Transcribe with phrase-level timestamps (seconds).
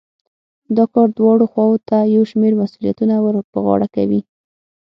[0.77, 4.21] دا کار دواړو خواوو ته يو شمېر مسوليتونه ور په غاړه کوي.